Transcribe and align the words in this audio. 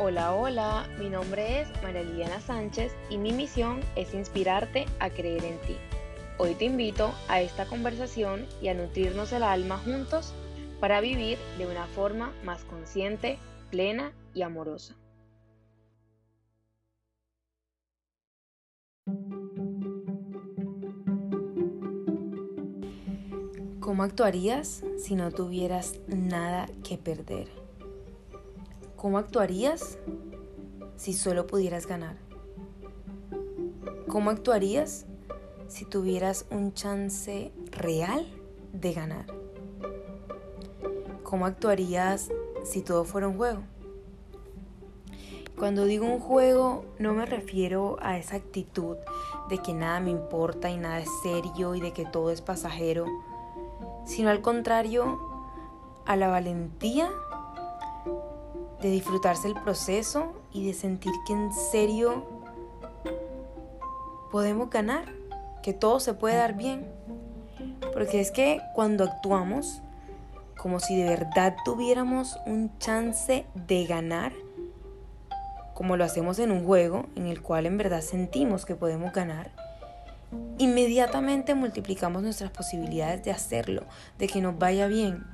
Hola, 0.00 0.32
hola, 0.32 0.88
mi 1.00 1.08
nombre 1.08 1.60
es 1.60 1.68
María 1.82 2.04
Liliana 2.04 2.40
Sánchez 2.40 2.92
y 3.10 3.18
mi 3.18 3.32
misión 3.32 3.80
es 3.96 4.14
inspirarte 4.14 4.86
a 5.00 5.10
creer 5.10 5.44
en 5.44 5.58
ti. 5.62 5.76
Hoy 6.38 6.54
te 6.54 6.66
invito 6.66 7.12
a 7.26 7.40
esta 7.40 7.66
conversación 7.66 8.46
y 8.62 8.68
a 8.68 8.74
nutrirnos 8.74 9.32
el 9.32 9.42
alma 9.42 9.76
juntos 9.78 10.32
para 10.78 11.00
vivir 11.00 11.36
de 11.58 11.66
una 11.66 11.86
forma 11.86 12.32
más 12.44 12.62
consciente, 12.62 13.40
plena 13.72 14.12
y 14.34 14.42
amorosa. 14.42 14.94
¿Cómo 23.80 24.04
actuarías 24.04 24.84
si 24.96 25.16
no 25.16 25.32
tuvieras 25.32 25.98
nada 26.06 26.68
que 26.84 26.98
perder? 26.98 27.67
¿Cómo 28.98 29.18
actuarías 29.18 29.96
si 30.96 31.12
solo 31.12 31.46
pudieras 31.46 31.86
ganar? 31.86 32.16
¿Cómo 34.08 34.30
actuarías 34.30 35.06
si 35.68 35.84
tuvieras 35.84 36.46
un 36.50 36.74
chance 36.74 37.52
real 37.70 38.26
de 38.72 38.92
ganar? 38.92 39.26
¿Cómo 41.22 41.46
actuarías 41.46 42.28
si 42.64 42.82
todo 42.82 43.04
fuera 43.04 43.28
un 43.28 43.36
juego? 43.36 43.62
Cuando 45.56 45.84
digo 45.84 46.04
un 46.04 46.18
juego 46.18 46.84
no 46.98 47.14
me 47.14 47.24
refiero 47.24 47.98
a 48.00 48.18
esa 48.18 48.34
actitud 48.34 48.96
de 49.48 49.58
que 49.58 49.74
nada 49.74 50.00
me 50.00 50.10
importa 50.10 50.70
y 50.70 50.76
nada 50.76 50.98
es 50.98 51.08
serio 51.22 51.76
y 51.76 51.80
de 51.80 51.92
que 51.92 52.04
todo 52.04 52.32
es 52.32 52.42
pasajero, 52.42 53.06
sino 54.04 54.28
al 54.28 54.42
contrario, 54.42 55.20
a 56.04 56.16
la 56.16 56.26
valentía 56.26 57.12
de 58.80 58.90
disfrutarse 58.90 59.48
el 59.48 59.54
proceso 59.54 60.32
y 60.52 60.66
de 60.66 60.74
sentir 60.74 61.12
que 61.26 61.32
en 61.32 61.52
serio 61.52 62.24
podemos 64.30 64.70
ganar, 64.70 65.12
que 65.62 65.72
todo 65.72 66.00
se 66.00 66.14
puede 66.14 66.36
dar 66.36 66.56
bien. 66.56 66.86
Porque 67.92 68.20
es 68.20 68.30
que 68.30 68.60
cuando 68.74 69.04
actuamos 69.04 69.82
como 70.58 70.80
si 70.80 70.96
de 70.96 71.08
verdad 71.08 71.56
tuviéramos 71.64 72.38
un 72.44 72.76
chance 72.78 73.46
de 73.54 73.86
ganar, 73.86 74.32
como 75.72 75.96
lo 75.96 76.04
hacemos 76.04 76.38
en 76.40 76.50
un 76.50 76.64
juego 76.64 77.06
en 77.14 77.26
el 77.26 77.40
cual 77.40 77.66
en 77.66 77.78
verdad 77.78 78.00
sentimos 78.00 78.66
que 78.66 78.74
podemos 78.74 79.12
ganar, 79.12 79.52
inmediatamente 80.58 81.54
multiplicamos 81.54 82.22
nuestras 82.22 82.50
posibilidades 82.50 83.24
de 83.24 83.30
hacerlo, 83.30 83.84
de 84.18 84.26
que 84.26 84.40
nos 84.40 84.58
vaya 84.58 84.88
bien, 84.88 85.24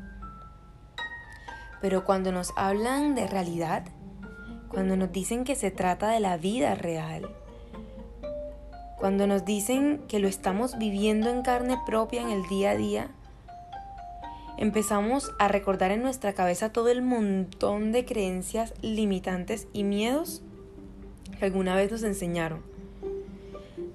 pero 1.85 2.07
cuando 2.07 2.33
nos 2.33 2.55
hablan 2.57 3.15
de 3.15 3.27
realidad, 3.27 3.85
cuando 4.69 4.97
nos 4.97 5.13
dicen 5.13 5.45
que 5.45 5.55
se 5.55 5.71
trata 5.71 6.09
de 6.09 6.19
la 6.19 6.39
vida 6.39 6.75
real, 6.75 7.29
cuando 8.97 9.27
nos 9.27 9.45
dicen 9.45 10.01
que 10.09 10.19
lo 10.19 10.27
estamos 10.27 10.79
viviendo 10.79 11.29
en 11.29 11.43
carne 11.43 11.79
propia 11.85 12.23
en 12.23 12.31
el 12.31 12.43
día 12.49 12.71
a 12.71 12.75
día, 12.75 13.09
empezamos 14.57 15.31
a 15.39 15.49
recordar 15.49 15.91
en 15.91 16.01
nuestra 16.01 16.33
cabeza 16.33 16.73
todo 16.73 16.89
el 16.89 17.03
montón 17.03 17.93
de 17.93 18.07
creencias 18.07 18.73
limitantes 18.81 19.69
y 19.75 19.85
miedos 19.85 20.41
que 21.39 21.45
alguna 21.45 21.77
vez 21.77 21.93
nos 21.93 22.03
enseñaron. 22.03 22.63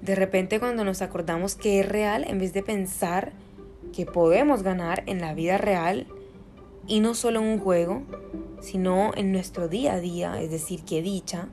De 0.00 0.14
repente 0.14 0.60
cuando 0.60 0.84
nos 0.84 1.02
acordamos 1.02 1.56
que 1.56 1.80
es 1.80 1.88
real, 1.88 2.24
en 2.28 2.38
vez 2.38 2.52
de 2.52 2.62
pensar 2.62 3.32
que 3.92 4.06
podemos 4.06 4.62
ganar 4.62 5.02
en 5.06 5.20
la 5.20 5.34
vida 5.34 5.58
real, 5.58 6.06
y 6.90 6.98
no 6.98 7.14
solo 7.14 7.38
en 7.38 7.46
un 7.46 7.60
juego, 7.60 8.02
sino 8.60 9.12
en 9.14 9.30
nuestro 9.30 9.68
día 9.68 9.94
a 9.94 10.00
día, 10.00 10.42
es 10.42 10.50
decir, 10.50 10.84
que 10.84 11.02
dicha, 11.02 11.46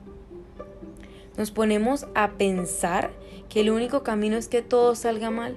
nos 1.36 1.52
ponemos 1.52 2.08
a 2.16 2.32
pensar 2.32 3.12
que 3.48 3.60
el 3.60 3.70
único 3.70 4.02
camino 4.02 4.36
es 4.36 4.48
que 4.48 4.62
todo 4.62 4.96
salga 4.96 5.30
mal. 5.30 5.56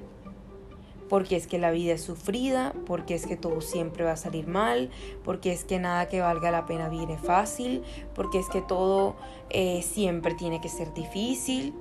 Porque 1.09 1.35
es 1.35 1.47
que 1.47 1.57
la 1.57 1.71
vida 1.71 1.93
es 1.93 2.03
sufrida, 2.03 2.73
porque 2.85 3.15
es 3.15 3.25
que 3.25 3.35
todo 3.35 3.59
siempre 3.59 4.05
va 4.05 4.11
a 4.11 4.17
salir 4.17 4.47
mal, 4.47 4.91
porque 5.25 5.51
es 5.51 5.65
que 5.65 5.79
nada 5.79 6.07
que 6.07 6.21
valga 6.21 6.51
la 6.51 6.67
pena 6.67 6.87
viene 6.87 7.17
fácil, 7.17 7.81
porque 8.13 8.37
es 8.37 8.47
que 8.49 8.61
todo 8.61 9.15
eh, 9.49 9.81
siempre 9.81 10.35
tiene 10.35 10.61
que 10.61 10.69
ser 10.69 10.93
difícil. 10.93 11.73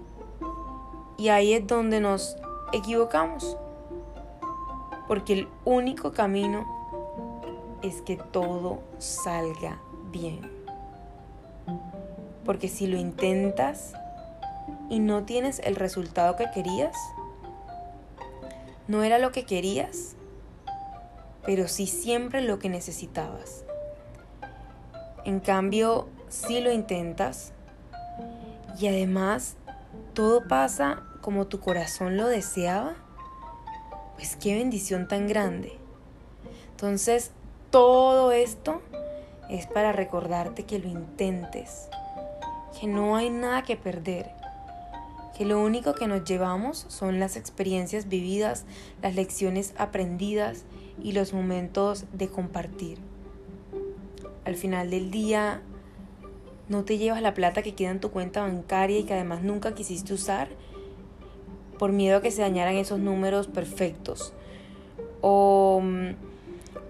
Y 1.18 1.28
ahí 1.28 1.52
es 1.52 1.66
donde 1.66 2.00
nos 2.00 2.34
equivocamos. 2.72 3.58
Porque 5.06 5.34
el 5.34 5.48
único 5.66 6.12
camino 6.12 6.79
es 7.82 8.02
que 8.02 8.16
todo 8.16 8.80
salga 8.98 9.80
bien. 10.10 10.50
Porque 12.44 12.68
si 12.68 12.86
lo 12.86 12.96
intentas 12.98 13.92
y 14.88 14.98
no 14.98 15.24
tienes 15.24 15.60
el 15.60 15.76
resultado 15.76 16.36
que 16.36 16.50
querías, 16.52 16.96
no 18.88 19.04
era 19.04 19.18
lo 19.18 19.30
que 19.32 19.44
querías, 19.44 20.16
pero 21.44 21.68
sí 21.68 21.86
siempre 21.86 22.42
lo 22.42 22.58
que 22.58 22.68
necesitabas. 22.68 23.64
En 25.24 25.40
cambio, 25.40 26.08
si 26.28 26.60
lo 26.60 26.72
intentas 26.72 27.52
y 28.78 28.88
además 28.88 29.56
todo 30.14 30.48
pasa 30.48 31.02
como 31.20 31.46
tu 31.46 31.60
corazón 31.60 32.16
lo 32.16 32.26
deseaba, 32.26 32.94
pues 34.16 34.36
qué 34.36 34.54
bendición 34.54 35.08
tan 35.08 35.26
grande. 35.28 35.78
Entonces, 36.70 37.32
todo 37.70 38.32
esto 38.32 38.82
es 39.48 39.66
para 39.66 39.92
recordarte 39.92 40.64
que 40.64 40.78
lo 40.78 40.88
intentes, 40.88 41.88
que 42.78 42.86
no 42.86 43.16
hay 43.16 43.30
nada 43.30 43.62
que 43.62 43.76
perder, 43.76 44.30
que 45.36 45.44
lo 45.44 45.60
único 45.60 45.94
que 45.94 46.06
nos 46.06 46.24
llevamos 46.24 46.84
son 46.88 47.20
las 47.20 47.36
experiencias 47.36 48.08
vividas, 48.08 48.66
las 49.02 49.14
lecciones 49.14 49.74
aprendidas 49.78 50.64
y 51.02 51.12
los 51.12 51.32
momentos 51.32 52.04
de 52.12 52.28
compartir. 52.28 52.98
Al 54.44 54.56
final 54.56 54.90
del 54.90 55.10
día, 55.10 55.62
no 56.68 56.84
te 56.84 56.98
llevas 56.98 57.22
la 57.22 57.34
plata 57.34 57.62
que 57.62 57.74
queda 57.74 57.90
en 57.90 58.00
tu 58.00 58.10
cuenta 58.10 58.42
bancaria 58.42 58.98
y 58.98 59.04
que 59.04 59.14
además 59.14 59.42
nunca 59.42 59.74
quisiste 59.74 60.12
usar 60.12 60.48
por 61.78 61.92
miedo 61.92 62.18
a 62.18 62.22
que 62.22 62.30
se 62.30 62.42
dañaran 62.42 62.74
esos 62.74 62.98
números 62.98 63.46
perfectos. 63.46 64.32
O 65.20 65.80
mm, 65.82 66.09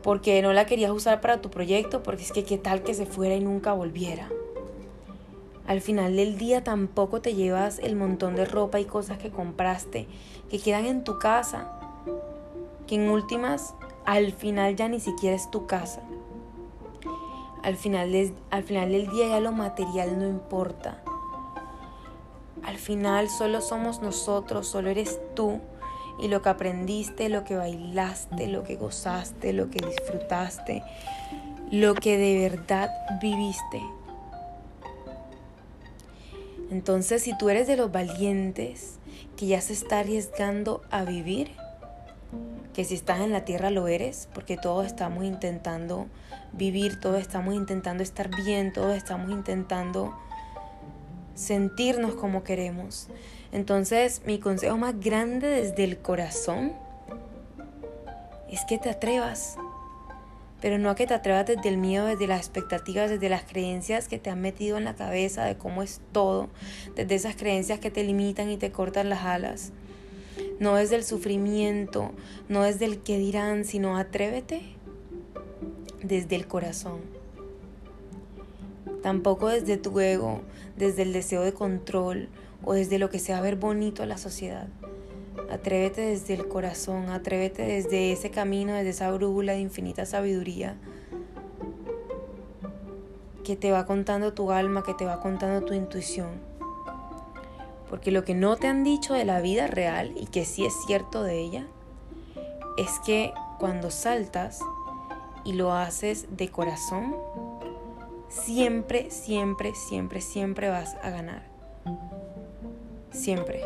porque 0.03 0.41
no 0.43 0.53
la 0.53 0.66
querías 0.66 0.91
usar 0.91 1.21
para 1.21 1.41
tu 1.41 1.50
proyecto, 1.50 2.03
porque 2.03 2.22
es 2.22 2.33
que 2.33 2.44
qué 2.44 2.59
tal 2.59 2.83
que 2.83 2.94
se 2.94 3.06
fuera 3.06 3.34
y 3.34 3.41
nunca 3.41 3.72
volviera. 3.72 4.28
Al 5.66 5.81
final 5.81 6.16
del 6.16 6.37
día 6.37 6.65
tampoco 6.65 7.21
te 7.21 7.34
llevas 7.34 7.78
el 7.78 7.94
montón 7.94 8.34
de 8.34 8.44
ropa 8.44 8.81
y 8.81 8.84
cosas 8.84 9.19
que 9.19 9.31
compraste, 9.31 10.09
que 10.50 10.59
quedan 10.59 10.87
en 10.87 11.05
tu 11.05 11.19
casa, 11.19 11.71
que 12.87 12.97
en 12.97 13.09
últimas 13.09 13.75
al 14.05 14.33
final 14.33 14.75
ya 14.75 14.88
ni 14.88 14.99
siquiera 14.99 15.37
es 15.37 15.50
tu 15.50 15.66
casa. 15.66 16.03
Al 17.62 17.77
final, 17.77 18.34
al 18.50 18.62
final 18.65 18.91
del 18.91 19.09
día 19.11 19.28
ya 19.28 19.41
lo 19.41 19.53
material 19.53 20.19
no 20.19 20.27
importa. 20.27 21.03
Al 22.62 22.77
final 22.77 23.28
solo 23.28 23.61
somos 23.61 24.00
nosotros, 24.00 24.67
solo 24.67 24.91
eres 24.91 25.21
tú 25.34 25.61
y 26.22 26.28
lo 26.28 26.42
que 26.42 26.48
aprendiste, 26.48 27.28
lo 27.28 27.44
que 27.44 27.56
bailaste, 27.56 28.47
lo 28.47 28.64
que 28.64 28.76
gozaste, 28.76 29.53
lo 29.53 29.70
que 29.70 29.84
disfrutaste, 29.86 30.82
lo 31.70 31.94
que 31.94 32.19
de 32.19 32.48
verdad 32.48 32.91
viviste. 33.20 33.81
Entonces, 36.70 37.22
si 37.22 37.36
tú 37.36 37.48
eres 37.48 37.66
de 37.66 37.76
los 37.76 37.91
valientes 37.91 38.98
que 39.36 39.47
ya 39.47 39.60
se 39.60 39.72
está 39.72 40.00
arriesgando 40.00 40.82
a 40.91 41.04
vivir, 41.04 41.50
que 42.75 42.84
si 42.84 42.94
estás 42.94 43.20
en 43.20 43.32
la 43.32 43.44
tierra 43.44 43.70
lo 43.70 43.88
eres, 43.88 44.28
porque 44.32 44.56
todos 44.56 44.87
estamos 44.87 45.25
intentando 45.25 46.06
vivir, 46.52 47.00
todos 47.00 47.20
estamos 47.20 47.54
intentando 47.54 48.02
estar 48.02 48.34
bien, 48.44 48.72
todos 48.72 48.97
estamos 48.97 49.31
intentando 49.31 50.14
sentirnos 51.34 52.14
como 52.14 52.44
queremos. 52.44 53.08
Entonces, 53.52 54.23
mi 54.26 54.38
consejo 54.38 54.76
más 54.76 54.99
grande 55.00 55.49
desde 55.49 55.85
el 55.85 55.99
corazón 55.99 56.73
es 58.49 58.64
que 58.69 58.79
te 58.79 58.91
atrevas, 58.91 59.56
pero 60.61 60.79
no 60.79 60.91
a 60.91 60.94
que 60.94 61.06
te 61.06 61.14
atrevas 61.14 61.47
desde 61.47 61.69
el 61.69 61.76
miedo, 61.76 62.06
desde 62.06 62.26
las 62.26 62.41
expectativas, 62.41 63.11
desde 63.11 63.29
las 63.29 63.43
creencias 63.44 64.08
que 64.08 64.19
te 64.19 64.31
han 64.31 64.41
metido 64.41 64.79
en 64.79 64.85
la 64.85 64.94
cabeza 64.94 65.44
de 65.44 65.56
cómo 65.56 65.82
es 65.82 66.00
todo, 66.12 66.49
desde 66.94 67.14
esas 67.14 67.37
creencias 67.37 67.81
que 67.81 67.91
te 67.91 68.05
limitan 68.05 68.50
y 68.50 68.56
te 68.56 68.70
cortan 68.70 69.08
las 69.08 69.25
alas. 69.25 69.73
No 70.58 70.76
desde 70.76 70.97
el 70.97 71.05
sufrimiento, 71.05 72.12
no 72.49 72.62
desde 72.62 72.85
el 72.85 72.99
que 72.99 73.19
dirán, 73.19 73.64
sino 73.64 73.97
atrévete 73.97 74.62
desde 76.02 76.37
el 76.37 76.47
corazón. 76.47 77.00
Tampoco 79.02 79.49
desde 79.49 79.76
tu 79.76 79.99
ego, 79.99 80.43
desde 80.76 81.02
el 81.02 81.12
deseo 81.12 81.43
de 81.43 81.52
control 81.52 82.29
o 82.65 82.75
desde 82.75 82.99
lo 82.99 83.11
que 83.11 83.19
sea 83.19 83.41
ver 83.41 83.57
bonito 83.57 84.03
a 84.03 84.07
la 84.07 84.19
sociedad. 84.19 84.69
Atrévete 85.51 86.03
desde 86.03 86.35
el 86.35 86.49
corazón, 86.49 87.11
atrévete 87.11 87.62
desde 87.62 88.12
ese 88.12 88.31
camino, 88.31 88.75
desde 88.75 88.91
esa 88.91 89.11
brújula 89.11 89.53
de 89.53 89.61
infinita 89.61 90.07
sabiduría. 90.07 90.77
que 93.51 93.57
te 93.57 93.73
va 93.73 93.85
contando 93.85 94.33
tu 94.33 94.53
alma, 94.53 94.85
que 94.85 94.95
te 94.95 95.05
va 95.05 95.19
contando 95.19 95.67
tu 95.67 95.75
intuición. 95.75 96.29
Porque 97.89 98.12
lo 98.12 98.25
que 98.25 98.33
no 98.35 98.55
te 98.57 98.69
han 98.69 98.85
dicho 98.85 99.12
de 99.12 99.25
la 99.25 99.41
vida 99.41 99.67
real 99.67 100.12
y 100.17 100.27
que 100.27 100.45
sí 100.45 100.65
es 100.65 100.75
cierto 100.87 101.25
de 101.25 101.41
ella, 101.41 101.67
es 102.79 103.01
que 103.05 103.33
cuando 103.59 103.91
saltas 103.91 104.61
y 105.45 105.55
lo 105.55 105.73
haces 105.73 106.29
de 106.37 106.49
corazón, 106.49 107.17
siempre, 108.29 109.11
siempre, 109.11 109.75
siempre, 109.75 110.21
siempre 110.21 110.69
vas 110.69 110.95
a 111.03 111.11
ganar. 111.11 111.43
Siempre. 113.20 113.61